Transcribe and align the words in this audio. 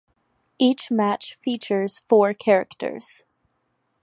Each 0.57 0.89
match 0.89 1.35
features 1.43 1.99
four 2.09 2.33
characters. 2.33 3.23